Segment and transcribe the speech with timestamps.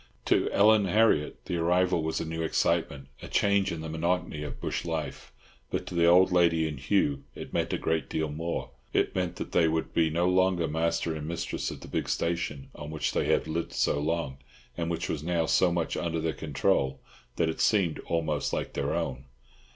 [0.25, 4.59] To Ellen Harriott the arrival was a new excitement, a change in the monotony of
[4.59, 5.31] bush life;
[5.69, 8.71] but to the old lady and Hugh it meant a great deal more.
[8.93, 12.71] It meant that they would be no longer master and mistress of the big station
[12.73, 14.37] on which they had lived so long,
[14.75, 16.99] and which was now so much under their control
[17.35, 19.25] that it seemed almost like their own.